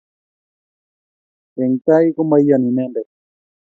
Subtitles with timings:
[1.63, 3.09] Eng tai komaiyani inendet